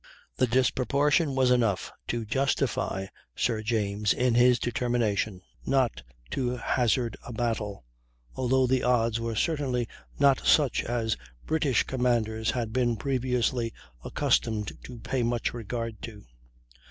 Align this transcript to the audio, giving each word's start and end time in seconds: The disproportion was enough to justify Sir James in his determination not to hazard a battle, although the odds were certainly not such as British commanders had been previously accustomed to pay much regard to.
The 0.37 0.47
disproportion 0.47 1.35
was 1.35 1.51
enough 1.51 1.91
to 2.07 2.25
justify 2.25 3.05
Sir 3.35 3.61
James 3.61 4.13
in 4.13 4.33
his 4.33 4.57
determination 4.57 5.43
not 5.63 6.01
to 6.31 6.55
hazard 6.57 7.17
a 7.23 7.31
battle, 7.31 7.85
although 8.33 8.65
the 8.65 8.81
odds 8.81 9.19
were 9.19 9.35
certainly 9.35 9.87
not 10.17 10.39
such 10.43 10.83
as 10.83 11.17
British 11.45 11.83
commanders 11.83 12.49
had 12.49 12.73
been 12.73 12.97
previously 12.97 13.73
accustomed 14.03 14.71
to 14.85 14.97
pay 14.97 15.21
much 15.21 15.53
regard 15.53 16.01
to. 16.01 16.25